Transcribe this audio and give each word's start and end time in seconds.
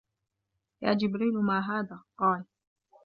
يَا 0.81 0.93
جِبْرِيلُ 0.93 1.33
مَا 1.33 1.59
هَذَا 1.59 2.03
قَالَ 2.17 2.45